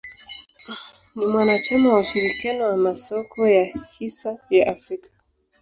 Ni 1.15 1.25
mwanachama 1.31 1.93
wa 1.93 1.99
ushirikiano 1.99 2.63
wa 2.69 2.77
masoko 2.77 3.47
ya 3.47 3.63
hisa 3.97 4.37
ya 4.49 4.67
Afrika. 4.67 5.09